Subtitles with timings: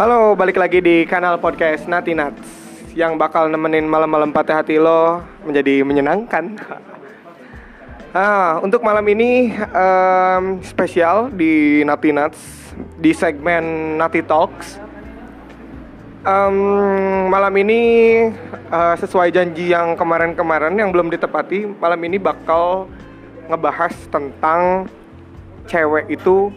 [0.00, 2.48] Halo, balik lagi di kanal podcast Nati Nuts
[2.96, 6.56] yang bakal nemenin malam-malam patah hati lo menjadi menyenangkan.
[8.16, 12.40] Ah, untuk malam ini em, spesial di Nati Nuts
[12.96, 14.80] di segmen Nati Talks.
[16.24, 16.56] Em,
[17.28, 17.80] malam ini
[18.72, 22.88] eh, sesuai janji yang kemarin-kemarin yang belum ditepati, malam ini bakal
[23.52, 24.88] ngebahas tentang
[25.68, 26.48] cewek itu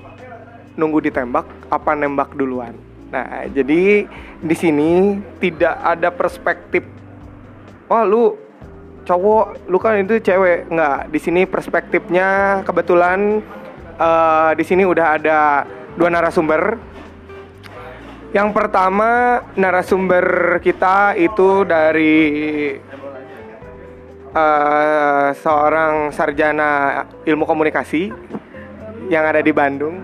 [0.80, 2.93] nunggu ditembak apa nembak duluan.
[3.14, 4.10] Nah, jadi
[4.42, 6.82] di sini tidak ada perspektif
[7.86, 8.34] wah lu
[9.06, 10.66] cowok, lu kan itu cewek.
[10.74, 13.38] Nggak, di sini perspektifnya kebetulan
[14.02, 16.82] eh, di sini udah ada dua narasumber.
[18.34, 22.26] Yang pertama narasumber kita itu dari
[24.34, 28.10] eh, seorang sarjana ilmu komunikasi
[29.14, 30.02] yang ada di Bandung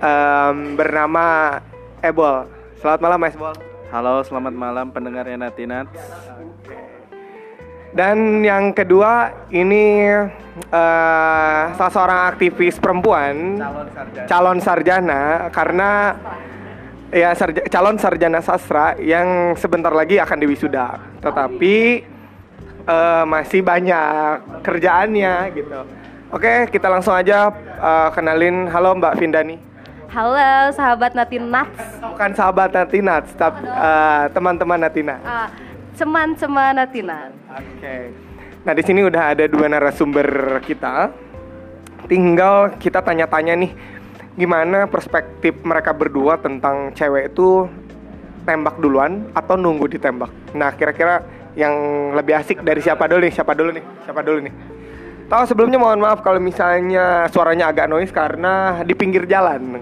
[0.00, 1.60] em, bernama
[2.00, 2.48] Ebol.
[2.80, 3.52] Selamat malam Mas Ebol.
[3.92, 5.86] Halo, selamat malam pendengarnya Natinat.
[7.90, 10.06] Dan yang kedua ini
[10.70, 14.26] eh, salah seorang aktivis perempuan sarjana.
[14.30, 15.90] calon sarjana karena
[17.10, 21.18] ya sarja- calon sarjana sastra yang sebentar lagi akan diwisuda.
[21.20, 21.76] Tetapi
[22.86, 25.78] eh, masih banyak kerjaannya gitu.
[26.30, 28.70] Oke, kita langsung aja eh, kenalin.
[28.70, 29.69] Halo Mbak Vindani.
[30.10, 35.22] Halo sahabat Natinats, Bukan sahabat Natinats, tapi eh, teman-teman Natinats.
[35.22, 35.46] ah,
[35.94, 37.30] ceman-ceman Natinat.
[37.46, 38.10] Oke.
[38.66, 41.14] Nah di sini udah ada dua narasumber kita.
[42.10, 43.70] Tinggal kita tanya-tanya nih,
[44.34, 47.70] gimana perspektif mereka berdua tentang cewek itu
[48.42, 50.58] tembak duluan atau nunggu ditembak.
[50.58, 51.22] Nah kira-kira
[51.54, 51.70] yang
[52.18, 53.30] lebih asik dari siapa dulu nih?
[53.30, 53.84] Siapa dulu nih?
[54.10, 54.54] Siapa dulu nih?
[55.30, 59.78] Tahu sebelumnya mohon maaf kalau misalnya suaranya agak noise karena di pinggir jalan.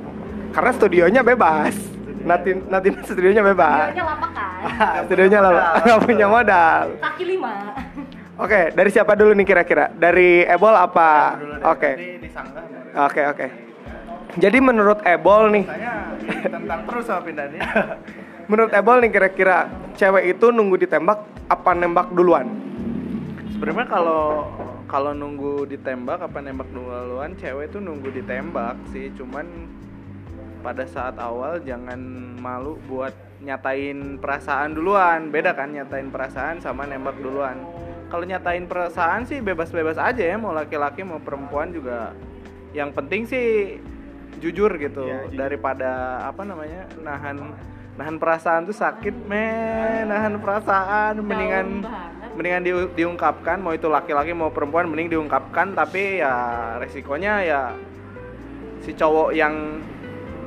[0.59, 1.71] Karena studionya bebas.
[2.27, 3.95] Natin, Natin studionya bebas.
[3.95, 4.99] Videonya lama kan?
[5.07, 5.53] studionya lah,
[5.87, 6.85] nggak punya modal.
[6.99, 7.79] Kaki lima.
[8.43, 9.87] Oke, dari siapa dulu nih kira-kira?
[9.95, 11.39] Dari Ebol apa?
[11.63, 12.19] Oke,
[12.91, 13.47] oke, oke.
[14.35, 15.65] Jadi menurut Ebol nih,
[16.51, 17.31] tentang terus sama
[18.51, 22.51] menurut Ebol nih kira-kira cewek itu nunggu ditembak apa nembak duluan?
[23.55, 24.51] Sebenarnya kalau
[24.91, 29.47] kalau nunggu ditembak apa nembak duluan, cewek tuh nunggu ditembak sih, cuman
[30.59, 31.99] pada saat awal jangan
[32.37, 35.31] malu buat nyatain perasaan duluan.
[35.31, 37.63] Beda kan nyatain perasaan sama nembak duluan.
[38.09, 42.17] Kalau nyatain perasaan sih bebas-bebas aja ya, mau laki-laki mau perempuan juga.
[42.73, 43.47] Yang penting sih
[44.39, 45.39] jujur gitu Iya, jujur.
[45.39, 45.91] daripada
[46.23, 47.53] apa namanya nahan
[47.99, 51.83] nahan perasaan tuh sakit men nahan perasaan mendingan
[52.39, 56.35] mendingan di- diungkapkan mau itu laki-laki mau perempuan mending diungkapkan tapi ya
[56.79, 57.63] resikonya ya
[58.79, 59.83] si cowok yang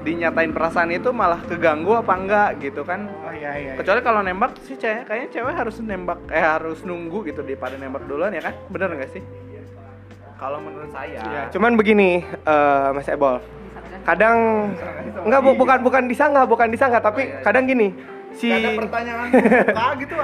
[0.01, 3.73] dinyatain perasaan itu malah keganggu apa enggak gitu kan Oh iya iya.
[3.75, 8.03] kecuali kalau nembak sih cewek kayaknya cewek harus nembak eh harus nunggu gitu daripada nembak
[8.05, 9.23] duluan ya kan bener nggak sih
[10.35, 13.37] kalau menurut saya Ya, cuman begini, eh, Mas Ebol.
[14.01, 14.73] Kadang
[15.21, 17.93] enggak bu- bukan bukan disangka, bukan disangka, tapi kadang gini.
[18.33, 20.15] Si Nggak ada pertanyaan buka gitu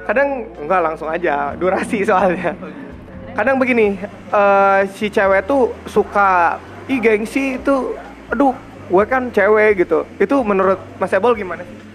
[0.00, 2.56] kadang enggak langsung aja, durasi soalnya.
[3.30, 4.00] Kadang begini,
[4.32, 6.56] eh, si cewek tuh suka
[6.88, 8.56] ih gengsi itu aduh,
[8.90, 10.02] gue kan cewek gitu.
[10.18, 11.90] Itu menurut Mas Ebol gimana sih?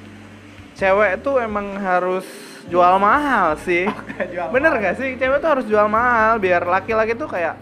[0.76, 2.28] cewek tuh emang harus
[2.68, 3.88] jual mahal sih.
[4.36, 5.16] jual Bener gak sih?
[5.16, 7.56] Cewek tuh harus jual mahal biar laki-laki tuh kayak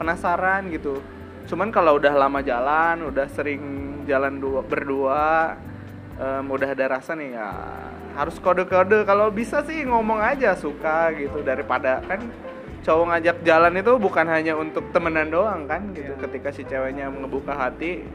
[0.00, 1.04] penasaran gitu.
[1.48, 3.62] Cuman kalau udah lama jalan, udah sering
[4.08, 5.56] jalan dua, berdua,
[6.16, 7.48] em, udah ada rasa nih ya
[8.16, 9.04] harus kode-kode.
[9.04, 12.24] Kalau bisa sih ngomong aja suka gitu daripada kan
[12.78, 16.16] cowok ngajak jalan itu bukan hanya untuk temenan doang kan gitu.
[16.16, 18.08] Ketika si ceweknya ngebuka hati,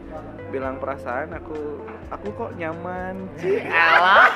[0.53, 1.81] bilang perasaan aku
[2.13, 3.25] aku kok nyaman.
[3.41, 4.29] Cih, alah.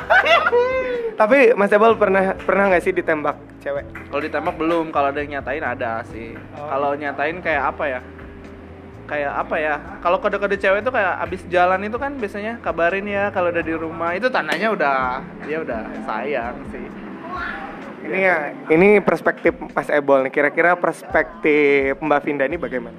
[1.22, 3.86] Tapi Mas Ebol pernah pernah nggak sih ditembak cewek?
[4.10, 6.34] Kalau ditembak belum, kalau ada yang nyatain ada sih.
[6.58, 6.66] Oh.
[6.66, 8.00] Kalau nyatain kayak apa ya?
[9.06, 9.76] Kayak apa ya?
[10.02, 13.76] Kalau kode-kode cewek itu kayak abis jalan itu kan biasanya kabarin ya kalau udah di
[13.78, 14.18] rumah.
[14.18, 14.98] Itu tandanya udah
[15.46, 16.86] dia udah sayang sih.
[18.08, 18.38] Ini ya,
[18.72, 20.32] ini perspektif Mas Ebol nih.
[20.32, 22.96] Kira-kira perspektif Mbak Vinda ini bagaimana?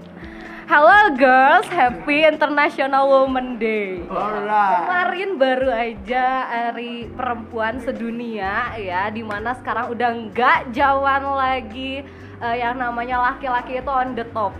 [0.69, 4.05] Halo girls, happy International Women Day.
[4.05, 12.05] Kemarin baru aja hari perempuan sedunia ya, di mana sekarang udah nggak jawan lagi
[12.44, 14.53] eh, yang namanya laki-laki itu on the top.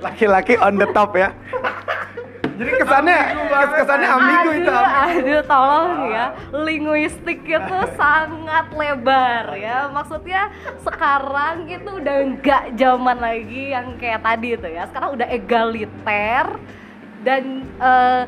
[0.00, 1.36] Laki-laki on the top ya.
[2.54, 3.18] Jadi kesannya
[3.74, 4.70] kesannya ambigu itu.
[4.70, 6.26] Aduh, aduh, tolong ya.
[6.54, 9.90] Linguistik itu sangat lebar ya.
[9.90, 14.86] Maksudnya sekarang itu udah nggak zaman lagi yang kayak tadi itu ya.
[14.86, 16.46] Sekarang udah egaliter
[17.24, 17.42] dan
[17.80, 18.22] eh,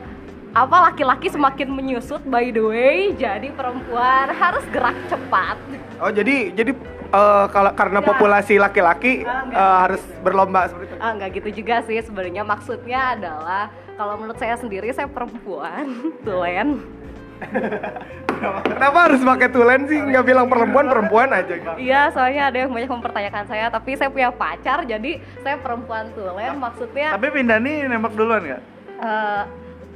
[0.57, 5.61] apa laki-laki semakin menyusut by the way jadi perempuan harus gerak cepat
[5.97, 6.73] Oh jadi jadi
[7.13, 8.09] eh, kalau karena Enggak.
[8.17, 9.53] populasi laki-laki enggak.
[9.53, 10.97] eh, harus berlomba seperti itu.
[10.97, 15.89] ah nggak gitu juga sih sebenarnya maksudnya adalah kalau menurut saya sendiri saya perempuan
[16.27, 16.81] tulen
[18.69, 19.97] Kenapa harus pakai tulen sih?
[19.97, 21.57] Nggak bilang perempuan perempuan aja.
[21.57, 21.73] gitu.
[21.81, 26.57] iya soalnya ada yang banyak mempertanyakan saya tapi saya punya pacar jadi saya perempuan tulen
[26.61, 28.63] maksudnya Tapi Pindah nih nembak duluan nggak?
[28.97, 29.43] Eh,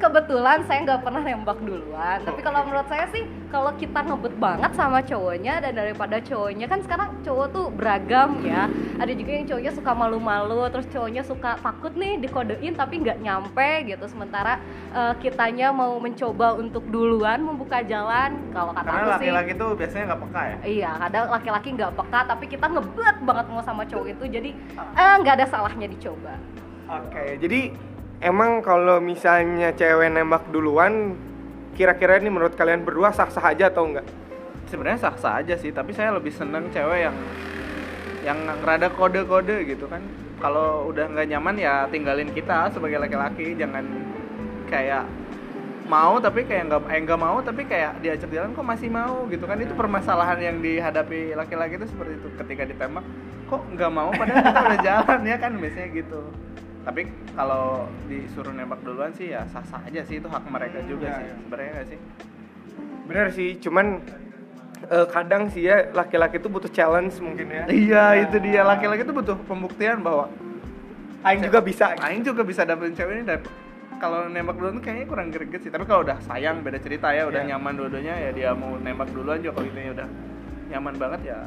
[0.00, 2.18] kebetulan saya nggak pernah nembak duluan.
[2.24, 6.80] Tapi kalau menurut saya sih kalau kita ngebet banget sama cowoknya dan daripada cowoknya kan
[6.80, 8.72] sekarang cowok tuh beragam ya.
[8.96, 13.70] Ada juga yang cowoknya suka malu-malu terus cowoknya suka takut nih dikodein tapi nggak nyampe
[13.84, 14.04] gitu.
[14.08, 14.56] Sementara
[14.96, 19.28] eh, kitanya mau mencoba untuk duluan membuka jalan kalau kata Karena aku sih.
[19.28, 20.56] laki-laki tuh biasanya nggak peka ya.
[20.64, 24.50] Iya, kadang laki-laki nggak peka, tapi kita ngebet banget mau sama cowok itu, jadi
[24.96, 26.34] eh, nggak ada salahnya dicoba.
[26.90, 27.70] Oke, jadi
[28.20, 31.16] emang kalau misalnya cewek nembak duluan,
[31.74, 34.06] kira-kira ini menurut kalian berdua sah-sah aja atau enggak?
[34.68, 37.16] Sebenarnya sah-sah aja sih, tapi saya lebih seneng cewek yang
[38.20, 40.04] yang rada kode-kode gitu kan.
[40.40, 43.82] Kalau udah nggak nyaman ya tinggalin kita sebagai laki-laki, jangan
[44.68, 45.08] kayak
[45.90, 49.26] mau tapi kayak nggak eh nggak mau tapi kayak diajak jalan kok masih mau?
[49.32, 49.58] gitu kan.
[49.58, 52.28] Itu permasalahan yang dihadapi laki-laki itu seperti itu.
[52.36, 53.04] Ketika ditembak
[53.48, 54.12] kok nggak mau?
[54.12, 56.20] Padahal kita udah jalan ya kan biasanya gitu
[56.80, 61.16] tapi kalau disuruh nembak duluan sih ya sah-sah aja sih itu hak mereka juga Iya,
[61.16, 61.34] sih iya.
[61.38, 61.98] sebenarnya nggak sih
[63.04, 63.86] Bener sih, cuman
[64.86, 67.66] eh, kadang sih ya laki-laki itu butuh challenge mungkin ya.
[67.66, 70.30] Iya, itu dia laki-laki itu butuh pembuktian bahwa
[71.20, 71.90] Aing juga bisa.
[71.98, 73.42] Aing juga bisa dapetin cewek ini dan
[73.98, 75.68] kalau nembak duluan tuh kayaknya kurang greget sih.
[75.68, 77.58] Tapi kalau udah sayang beda cerita ya, udah Iya.
[77.58, 80.08] nyaman dua-duanya ya dia mau nembak duluan juga kalau itu udah
[80.70, 81.38] nyaman banget ya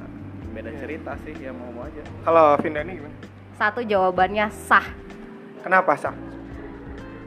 [0.52, 0.80] beda Iya.
[0.84, 2.04] cerita sih ya mau mau aja.
[2.22, 3.16] Kalau Vindani gimana?
[3.56, 4.84] Satu jawabannya sah.
[5.64, 6.12] Kenapa sah?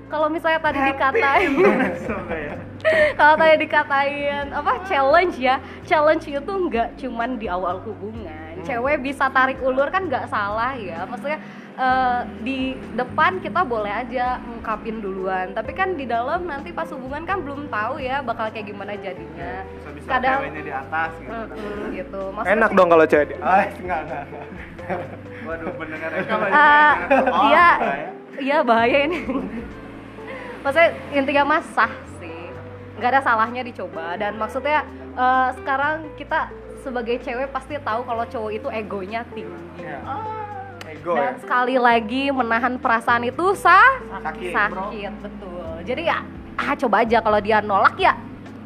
[0.06, 1.50] Kalau misalnya tadi dikatain,
[2.06, 2.54] Suka ya.
[3.18, 8.54] kalau tadi dikatain apa challenge ya, challenge itu nggak cuman di awal hubungan.
[8.62, 11.02] Cewek bisa tarik ulur kan nggak salah ya.
[11.10, 11.42] Maksudnya
[11.74, 12.58] eh, di
[12.94, 17.66] depan kita boleh aja ngungkapin duluan, tapi kan di dalam nanti pas hubungan kan belum
[17.66, 19.66] tahu ya bakal kayak gimana jadinya.
[19.74, 21.34] Bisa bisa Kadang ceweknya di atas gitu.
[21.34, 22.22] Mm-mm, gitu.
[22.30, 23.26] Maksudnya Enak dong kalau cewek.
[23.26, 24.24] di- Ah, enggak, enggak.
[25.46, 25.70] Waduh,
[26.14, 28.10] rekam Ah, Oh, iya, bahaya.
[28.40, 29.20] Iya bahaya ini.
[30.64, 32.50] Maksudnya intinya mas sah sih,
[32.98, 34.82] nggak ada salahnya dicoba dan maksudnya
[35.14, 36.50] eh, sekarang kita
[36.82, 39.82] sebagai cewek pasti tahu kalau cowok itu egonya tinggi.
[39.82, 39.98] Iya.
[40.86, 41.34] Ego ya.
[41.34, 45.66] Dan sekali lagi menahan perasaan itu sah Sakit, sakit betul.
[45.82, 46.22] Jadi ya
[46.56, 48.14] ah coba aja kalau dia nolak ya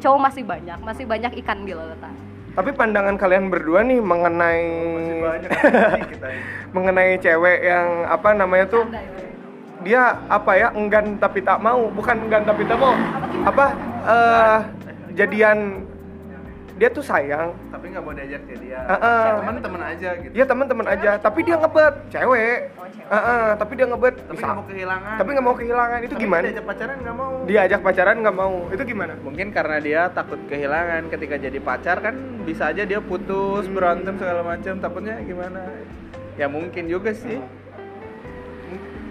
[0.01, 2.13] cowok masih banyak, masih banyak ikan di lautan.
[2.51, 5.49] Tapi pandangan kalian berdua nih mengenai Masih banyak
[6.11, 6.27] kita
[6.75, 9.30] mengenai cewek yang apa namanya tuh Canda ya.
[9.81, 11.89] Dia apa ya enggan tapi tak mau.
[11.89, 12.93] Bukan enggan tapi tak mau.
[13.43, 13.65] Apa
[14.03, 14.57] eh
[15.13, 15.87] jadian.
[16.81, 17.53] Dia tuh sayang.
[17.69, 18.81] Tapi nggak mau diajak ke dia.
[18.81, 19.25] Heeh.
[19.37, 20.33] Teman-teman aja gitu.
[20.33, 21.11] dia teman-teman aja.
[21.21, 21.93] Tapi dia ngebet.
[22.09, 22.73] Cewek.
[22.73, 23.05] Oh, cewek.
[23.05, 24.15] Heeh, tapi dia ngebet.
[24.17, 25.13] Tapi nggak mau kehilangan.
[25.13, 25.99] tapi nggak mau kehilangan.
[26.01, 26.45] Itu Tapi gimana?
[26.49, 27.33] Diajak pacaran nggak mau.
[27.45, 28.53] dia ajak pacaran nggak mau.
[28.73, 29.13] Itu gimana?
[29.21, 31.01] Mungkin karena dia takut kehilangan.
[31.13, 32.15] Ketika jadi pacar kan
[32.49, 33.77] bisa aja dia putus Hmm.
[33.77, 34.73] berantem segala macam.
[34.81, 35.61] Takutnya gimana?
[36.33, 37.37] Ya mungkin juga sih.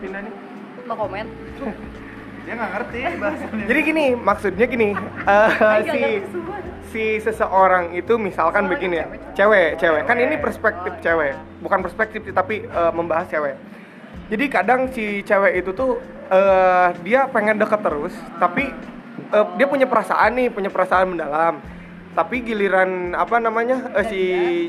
[0.03, 0.50] Pindah nih
[0.91, 1.27] Mau komen?
[2.41, 4.89] dia nggak ngerti bahasanya jadi gini maksudnya gini
[5.29, 6.01] eh, Nggak si
[6.91, 9.21] si seseorang itu misalkan Soalnya begini ya cewek.
[9.39, 10.03] cewek cewek.
[10.09, 13.55] Kan ini perspektif cewek bukan perspektif tapi eh, membahas cewek.
[14.35, 18.75] Jadi kadang si cewek itu tuh eh, dia pengen deket terus tapi
[19.31, 21.63] eh, dia punya perasaan nih punya perasaan mendalam.
[22.19, 24.23] Tapi giliran apa namanya eh, si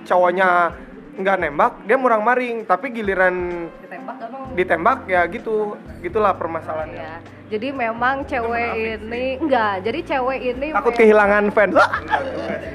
[0.05, 0.75] cowoknya
[1.18, 2.63] nggak nembak dia murang maring.
[2.63, 4.44] Tapi giliran Ditembak gak mau?
[4.56, 5.75] ditembak ya gitu.
[6.01, 6.98] Gitulah permasalahannya.
[6.98, 7.15] Ya,
[7.51, 11.75] jadi memang cewek ini enggak, jadi cewek ini takut kehilangan fans.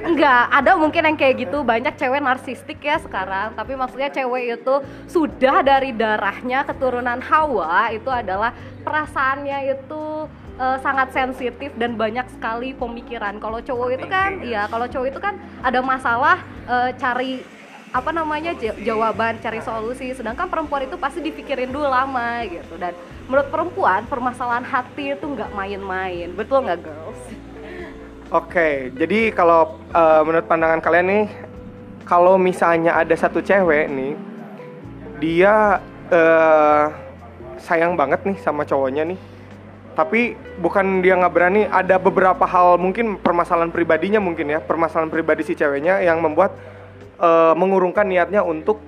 [0.04, 4.74] Enggak, ada mungkin yang kayak gitu, banyak cewek narsistik ya sekarang, tapi maksudnya cewek itu
[5.08, 8.52] sudah dari darahnya keturunan Hawa itu adalah
[8.84, 10.02] perasaannya itu
[10.60, 13.40] eh, sangat sensitif dan banyak sekali pemikiran.
[13.40, 16.36] Kalau cowok itu kan, iya, kalau cowok itu kan ada masalah
[16.68, 17.42] eh, cari
[17.94, 20.10] apa namanya ja- jawaban cari solusi.
[20.14, 22.74] Sedangkan perempuan itu pasti dipikirin dulu lama gitu.
[22.78, 22.94] Dan
[23.30, 26.30] menurut perempuan permasalahan hati itu nggak main-main.
[26.34, 27.20] Betul nggak girls?
[28.34, 31.26] Oke, jadi kalau eh, menurut pandangan kalian nih,
[32.02, 34.14] kalau misalnya ada satu cewek nih,
[35.22, 35.78] dia
[36.10, 36.84] eh,
[37.62, 39.18] sayang banget nih sama cowoknya nih,
[39.94, 45.46] tapi bukan dia nggak berani, ada beberapa hal mungkin permasalahan pribadinya mungkin ya, permasalahan pribadi
[45.46, 46.52] si ceweknya yang membuat
[47.16, 48.80] eh, mengurungkan niatnya untuk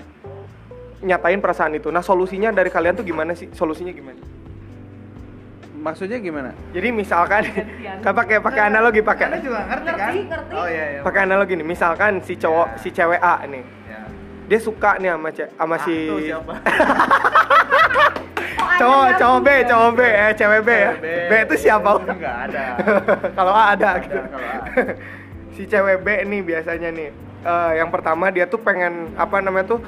[0.99, 1.89] nyatain perasaan itu.
[1.89, 3.49] Nah solusinya dari kalian tuh gimana sih?
[3.51, 4.21] Solusinya gimana?
[5.79, 7.47] maksudnya gimana Jadi misalkan
[8.03, 10.53] kan pakai pakai analogi pakai Anda juga ngerti kan Ngerti, ngerti.
[10.53, 11.65] oh iya iya pakai analogi nih.
[11.65, 12.77] Misalkan si cowok Ya.
[12.77, 13.63] si cewek A nih.
[13.87, 14.01] Ya.
[14.45, 16.55] Dia suka nih sama ce- sama Ah, si tuh siapa?
[18.79, 20.93] Cowok yang cowok B, cowok B, eh cewek B ya.
[20.95, 21.91] Cewek B itu siapa?
[22.01, 22.65] Enggak ada.
[23.35, 24.19] kalau A ada Ada, gitu.
[24.19, 24.59] kalau A.
[25.53, 27.11] si cewek B nih biasanya nih.
[27.43, 29.81] Eh, yang pertama dia tuh pengen apa namanya tuh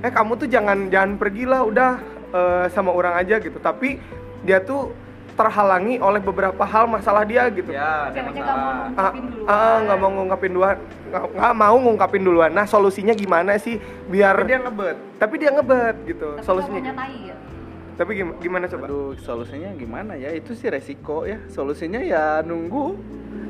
[0.00, 1.90] eh kamu tuh jangan jangan pergilah udah
[2.32, 3.56] eh, sama orang aja gitu.
[3.58, 3.98] Tapi
[4.44, 4.92] dia tuh
[5.34, 7.74] terhalangi oleh beberapa hal masalah dia gitu.
[7.74, 8.86] Ya, ada masalah.
[8.94, 9.50] Ah, ngungkapin duluan.
[9.50, 10.76] ah, nggak mau ngungkapin duluan
[11.14, 13.78] nggak mau ngungkapin duluan nah solusinya gimana sih
[14.10, 14.96] biar Tapi dia ngebet.
[15.14, 17.36] tapi dia ngebet gitu Tapi solusinya ya.
[17.94, 20.34] Tapi gimana, gimana coba Aduh, solusinya gimana ya?
[20.34, 21.38] Itu sih resiko ya.
[21.46, 22.98] Solusinya ya nunggu.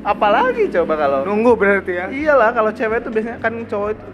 [0.05, 4.05] Apalagi coba kalau nunggu berarti ya Iyalah kalau cewek itu biasanya kan cowok itu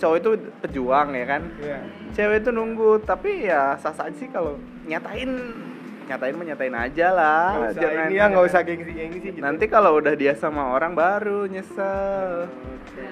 [0.00, 0.30] cowok itu
[0.62, 1.42] pejuang ya kan.
[1.58, 1.78] Iya.
[2.14, 4.56] Cewek itu nunggu, tapi ya sah sah sih kalau
[4.86, 5.30] nyatain
[6.10, 7.50] nyatain mah nyatain aja lah.
[7.54, 10.94] nggak usah ini ya nggak usah gengsi gengsi gitu Nanti kalau udah dia sama orang
[10.94, 12.50] baru nyesel.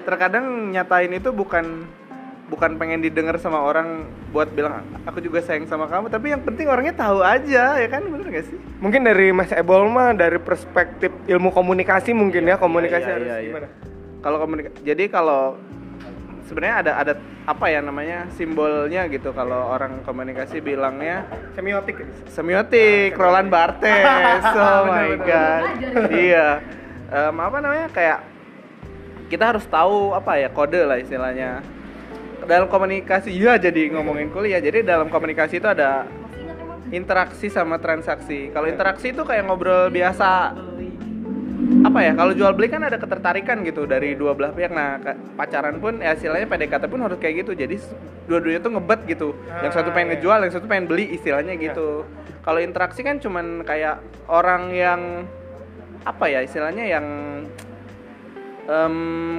[0.03, 1.87] Terkadang nyatain itu bukan
[2.49, 6.65] bukan pengen didengar sama orang buat bilang aku juga sayang sama kamu, tapi yang penting
[6.65, 8.57] orangnya tahu aja ya kan bener gak sih?
[8.77, 13.37] mungkin dari Mas Ebol mah dari perspektif ilmu komunikasi mungkin ya komunikasi Iya, harus iya,
[13.37, 13.47] iya.
[13.53, 13.67] gimana
[14.19, 15.55] Kalau komunikasi, jadi kalau
[16.43, 17.13] sebenarnya ada ada
[17.45, 22.07] apa ya namanya simbolnya gitu kalau orang komunikasi bilangnya semiotik ya?
[22.27, 26.09] semiotik Roland Barthes oh my god Belajar.
[26.09, 26.47] iya
[27.09, 28.21] Em, apa namanya kayak
[29.29, 31.61] kita harus tahu apa ya kode lah istilahnya
[32.49, 33.29] dalam komunikasi.
[33.29, 34.57] Iya jadi ngomongin kuliah.
[34.57, 36.09] Jadi dalam komunikasi itu ada
[36.89, 38.49] interaksi sama transaksi.
[38.49, 40.57] Kalau interaksi itu kayak ngobrol biasa.
[41.85, 44.73] Apa ya kalau jual beli kan ada ketertarikan gitu dari dua belah pihak.
[44.73, 44.97] Nah
[45.37, 47.53] pacaran pun ya istilahnya PDKT pun harus kayak gitu.
[47.53, 47.77] Jadi
[48.25, 49.29] dua-duanya tuh ngebet gitu.
[49.61, 50.13] Yang satu Ah, pengen iya.
[50.17, 52.09] ngejual yang satu pengen beli istilahnya gitu.
[52.41, 55.29] Kalau interaksi kan cuman kayak orang yang
[56.07, 57.05] apa ya istilahnya yang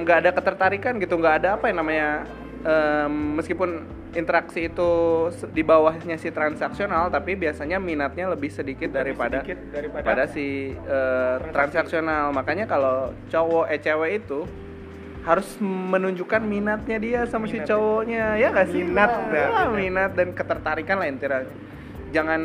[0.05, 1.19] nggak ada ketertarikan gitu.
[1.19, 2.07] Nggak ada apa yang namanya
[2.61, 3.69] em, meskipun
[4.11, 4.91] interaksi itu
[5.47, 11.35] di bawahnya si transaksional tapi biasanya minatnya lebih sedikit daripada sedikit daripada- daripada si eh,
[11.49, 12.31] transaksional.
[12.31, 14.43] makanya kalau cowok eh cewek itu
[15.21, 17.69] harus menunjukkan minatnya dia sama si Minat.
[17.69, 18.81] cowoknya ya nggak sih?
[18.83, 19.69] Minat, Ya, dah.
[19.69, 20.11] minat.
[20.11, 21.39] dan ketertarikan lah intinya.
[22.11, 22.41] Jangan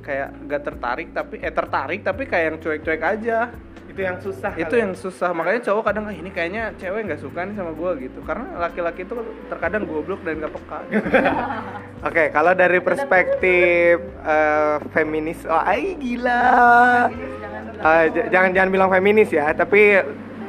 [0.00, 3.48] kayak gak tertarik tapi eh tertarik tapi kayak yang cuek-cuek aja
[3.94, 4.82] itu yang susah itu kali.
[4.82, 8.18] yang susah makanya cowok kadang "Ah, ini kayaknya cewek nggak suka nih sama gue gitu
[8.20, 9.14] karena laki-laki itu
[9.46, 10.78] terkadang goblok dan gak peka
[12.04, 17.08] Oke, kalau dari perspektif eh, feminis, oh, ay gila.
[17.74, 20.04] Eh, j- jangan jangan bilang feminis ya, tapi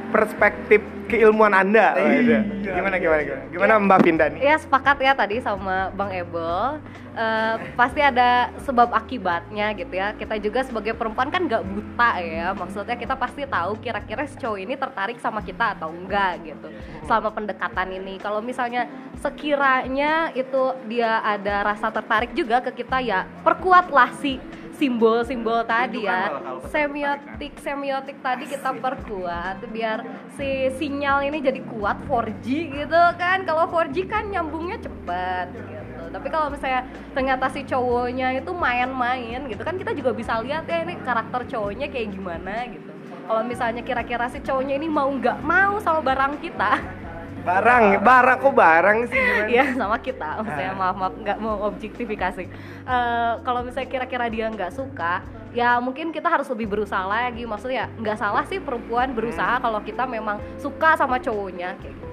[0.10, 1.96] perspektif keilmuan anda.
[1.98, 2.70] Itu.
[2.70, 3.44] Gimana gimana gimana?
[3.54, 4.40] Gimana Mbak Vinda nih?
[4.42, 6.82] Ya sepakat ya tadi sama Bang Ebel
[7.16, 12.52] Eh, Pasti ada sebab akibatnya gitu ya Kita juga sebagai perempuan kan nggak buta ya
[12.52, 16.68] Maksudnya kita pasti tahu kira-kira si cowok ini tertarik sama kita atau enggak gitu
[17.08, 18.92] Selama pendekatan ini Kalau misalnya
[19.24, 24.36] sekiranya itu dia ada rasa tertarik juga ke kita ya Perkuatlah si
[24.76, 30.04] simbol-simbol tadi Tunjukkan ya semiotik semiotik tadi kita perkuat biar
[30.36, 32.46] si sinyal ini jadi kuat 4G
[32.84, 33.48] gitu kan.
[33.48, 36.04] Kalau 4G kan nyambungnya cepet gitu.
[36.12, 40.84] Tapi kalau misalnya ternyata si cowoknya itu main-main gitu kan kita juga bisa lihat ya
[40.84, 42.92] ini karakter cowoknya kayak gimana gitu.
[43.26, 47.05] Kalau misalnya kira-kira si cowoknya ini mau nggak mau sama barang kita
[47.46, 49.46] Barang, barang kok barang sih gimana?
[49.46, 50.78] Iya sama kita, maksudnya Ah.
[50.82, 52.44] maaf maaf nggak mau objektifikasi.
[52.82, 55.22] Eh, kalau misalnya kira-kira dia nggak suka,
[55.54, 57.46] ya mungkin kita harus lebih berusaha lagi.
[57.46, 59.18] Maksudnya nggak salah sih perempuan Hmm.
[59.22, 62.06] berusaha kalau kita memang suka sama cowoknya kayak gitu.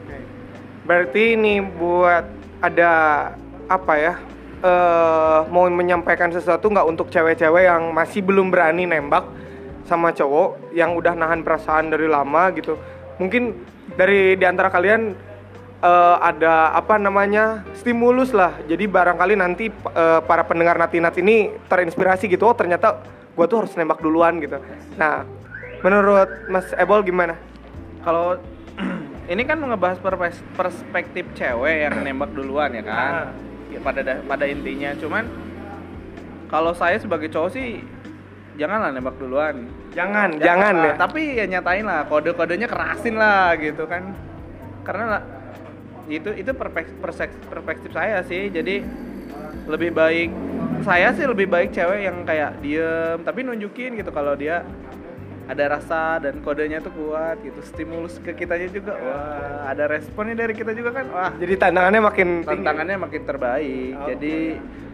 [0.00, 0.16] Oke.
[0.88, 2.24] Berarti ini buat
[2.58, 2.92] ada
[3.68, 4.14] apa ya?
[4.60, 9.24] eh mau menyampaikan sesuatu nggak untuk cewek-cewek yang masih belum berani nembak
[9.88, 12.76] sama cowok yang udah nahan perasaan dari lama gitu.
[13.16, 13.56] Mungkin
[13.94, 15.14] dari di antara kalian
[15.80, 18.54] eh, ada apa namanya stimulus lah.
[18.66, 22.46] Jadi barangkali nanti eh, para pendengar Natinat ini terinspirasi gitu.
[22.46, 23.00] Oh ternyata
[23.34, 24.58] gua tuh harus nembak duluan gitu.
[24.94, 25.24] Nah,
[25.80, 27.36] menurut Mas Ebol gimana?
[28.00, 28.40] kalau
[29.32, 30.00] ini kan ngebahas
[30.56, 33.28] perspektif cewek yang nembak duluan ya kan Ah.
[33.70, 35.28] Ya, pada da- pada intinya cuman
[36.50, 37.84] kalau saya sebagai cowok sih
[38.58, 39.66] janganlah nembak duluan.
[39.94, 40.94] Jangan, jangan lah, ya.
[40.98, 44.14] tapi ya nyatain lah kode-kodenya kerasin lah gitu kan.
[44.86, 45.22] Karena lah,
[46.06, 48.50] itu itu persek- perspektif saya sih.
[48.50, 48.82] Jadi
[49.70, 50.30] lebih baik
[50.80, 54.64] saya sih lebih baik cewek yang kayak diem tapi nunjukin gitu kalau dia
[55.50, 60.54] ada rasa dan kodenya tuh kuat gitu stimulus ke kitanya juga wah ada responnya dari
[60.54, 62.50] kita juga kan wah Jadi tantangannya makin tinggi.
[62.54, 64.06] tantangannya makin terbaik Oke.
[64.14, 64.34] jadi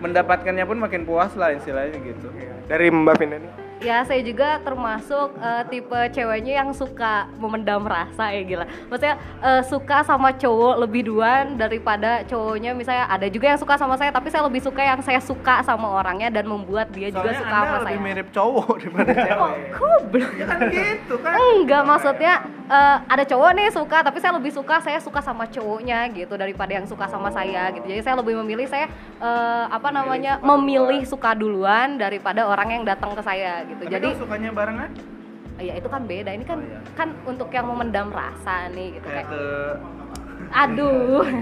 [0.01, 2.29] mendapatkannya pun makin puas lah istilahnya gitu
[2.67, 3.53] dari Mbak Vinda nih.
[3.79, 8.65] Ya saya juga termasuk eh, tipe ceweknya yang suka memendam rasa ya gila.
[8.89, 13.95] Maksudnya eh, suka sama cowok lebih duluan daripada cowoknya misalnya ada juga yang suka sama
[13.95, 17.39] saya tapi saya lebih suka yang saya suka sama orangnya dan membuat dia juga Soalnya
[17.39, 18.07] suka anda sama lebih saya.
[18.07, 20.31] mirip cowok daripada Kok cewek goblok?
[20.33, 22.35] ya kan gitu kan Enggak maksudnya
[22.67, 26.73] eh, ada cowok nih suka tapi saya lebih suka saya suka sama cowoknya gitu daripada
[26.73, 27.85] yang suka sama saya gitu.
[27.85, 33.13] Jadi saya lebih memilih saya eh, apa namanya memilih suka duluan daripada orang yang datang
[33.13, 33.83] ke saya gitu.
[33.85, 34.91] Tapi Jadi sukanya barengan
[35.57, 36.31] ya itu kan beda.
[36.37, 36.81] Ini kan Oh, iya.
[36.93, 39.43] kan untuk yang memendam rasa nih gitu kayak kayak ke
[40.53, 41.25] aduh.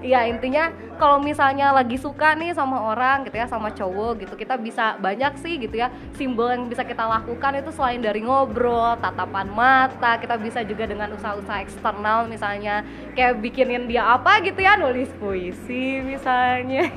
[0.00, 4.56] Ya intinya kalau misalnya lagi suka nih sama orang gitu ya sama cowok gitu kita
[4.60, 9.48] bisa banyak sih gitu ya simbol yang bisa kita lakukan itu selain dari ngobrol tatapan
[9.48, 12.84] mata kita bisa juga dengan usaha-usaha eksternal misalnya
[13.16, 16.88] kayak bikinin dia apa gitu ya nulis puisi misalnya.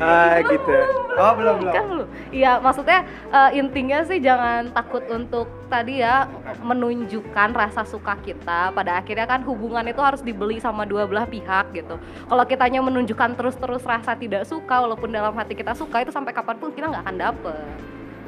[0.00, 0.74] Ah gitu.
[1.14, 1.70] Oh belum belum.
[1.70, 6.26] kan lu iya maksudnya eh, intinya sih jangan takut untuk tadi ya
[6.64, 8.74] menunjukkan rasa suka kita.
[8.74, 12.00] Pada akhirnya kan hubungan itu harus dibeli sama dua belah pihak gitu.
[12.00, 16.56] Kalau kitanya menunjukkan terus-terus rasa tidak suka walaupun dalam hati kita suka itu sampai kapan
[16.58, 17.76] pun kita nggak akan dapet.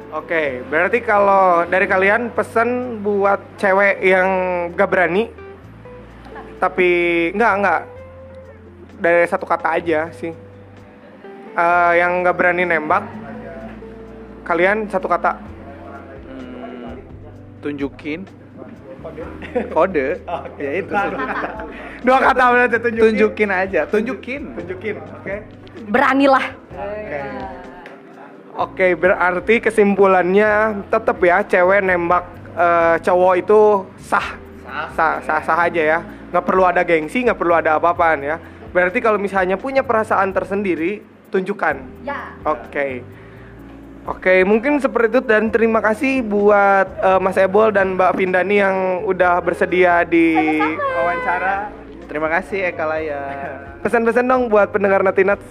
[0.07, 4.27] Oke, berarti kalau dari kalian pesan buat cewek yang
[4.71, 5.27] gak berani,
[6.63, 6.89] tapi
[7.35, 7.81] nggak nggak.
[8.97, 10.31] Dari satu kata aja sih,
[11.57, 13.01] Eh, yang gak berani nembak,
[14.45, 15.41] kalian satu kata.
[16.29, 17.01] hmm,
[17.65, 18.29] tunjukin
[19.69, 20.07] kode
[20.61, 20.91] ya itu
[22.01, 23.03] Dua kata berarti tunjukin.
[23.03, 25.35] tunjukin aja tunjukin Tunjukin, oke.
[25.87, 26.45] beranilah
[28.57, 30.49] Oke, berarti kesimpulannya
[30.89, 32.25] tetap ya cewek nembak
[32.57, 33.59] eh, cowok itu
[34.01, 34.33] sah.
[34.97, 35.99] Sah, sah, sah aja ya.
[36.33, 38.41] Nggak perlu ada gengsi, nggak perlu ada apa-apaan ya.
[38.73, 42.01] Berarti kalau misalnya punya perasaan tersendiri, tunjukkan.
[42.01, 43.05] ya Oke.
[44.07, 49.03] Oke, mungkin seperti itu dan terima kasih buat eh, Mas Ebol dan Mbak Vindani yang
[49.03, 50.31] udah bersedia di
[50.79, 51.67] wawancara.
[52.07, 53.19] terima kasih Eka Laya.
[53.83, 55.43] Pesan-pesan dong buat pendengar Natinats.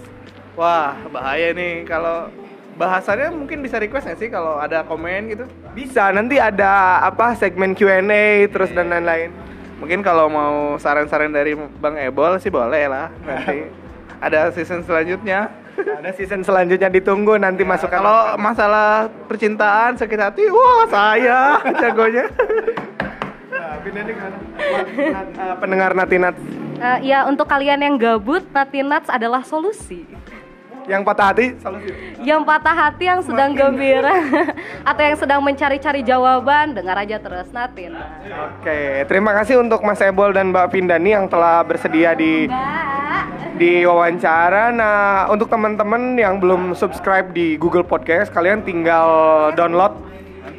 [0.57, 1.85] wah bahaya nih.
[1.85, 2.33] Kalau
[2.81, 5.45] bahasannya mungkin bisa request nggak sih kalau ada komen gitu?
[5.77, 9.29] Bisa, nanti ada apa segmen Q&A terus dan lain-lain.
[9.77, 13.69] mungkin kalau mau saran-saran dari Bang Ebol sih boleh lah nanti.
[14.25, 17.93] Ada season selanjutnya Ada season selanjutnya ditunggu nanti masukan.
[17.93, 18.89] kalau masalah
[19.25, 22.25] percintaan sakit hati wah saya jagonya.
[23.87, 26.39] Eh, pendengar Natinats
[26.77, 30.05] Eh, ya untuk kalian yang gabut Natinats adalah solusi.
[30.85, 31.91] Yang patah hati solusi.
[32.21, 34.13] yang patah hati yang sedang gembira
[34.87, 37.91] atau yang sedang mencari-cari jawaban dengar aja terus Natin
[38.23, 42.47] Oke, terima kasih untuk Mas Ebol dan Mbak Vindani yang telah bersedia di
[43.57, 44.69] di wawancara.
[44.69, 49.09] Nah, untuk teman-teman yang belum subscribe di Google Podcast, kalian tinggal
[49.57, 49.97] download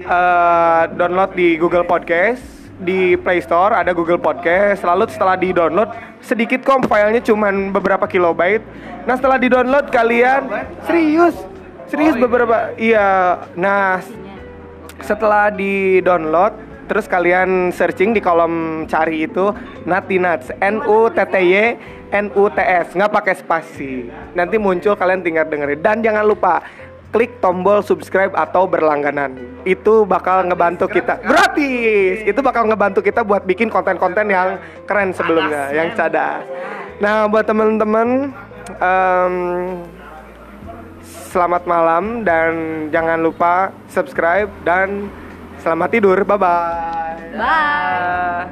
[0.03, 2.43] eh, download di Google Podcast
[2.79, 4.83] di Play Store ada Google Podcast.
[4.83, 5.91] Lalu setelah di-download
[6.23, 8.63] sedikit kok filenya cuman beberapa kilobyte.
[9.07, 10.51] Nah, setelah di-download kalian
[10.85, 11.35] serius
[11.89, 13.41] serius beberapa iya.
[13.55, 14.03] Nah,
[15.03, 16.55] setelah di download
[16.89, 19.53] terus kalian searching di kolom cari itu
[19.85, 21.77] Natinats N U T T Y
[22.11, 22.97] N U T S.
[22.97, 24.09] Nggak pakai spasi.
[24.33, 25.79] Nanti muncul kalian tinggal dengerin.
[25.85, 26.65] Dan jangan lupa
[27.13, 29.37] klik tombol subscribe atau berlangganan.
[29.69, 31.21] Itu bakal ngebantu kita.
[31.21, 32.25] gratis.
[32.25, 34.57] Itu bakal ngebantu kita buat bikin konten-konten yang
[34.89, 36.43] keren sebelumnya yang cadas.
[36.99, 38.33] Nah buat temen-temen
[38.81, 39.35] em,
[41.29, 42.53] Selamat malam dan
[42.89, 45.13] jangan lupa subscribe dan
[45.61, 46.19] selamat tidur.
[46.25, 47.35] Bye bye.
[47.37, 48.49] bye.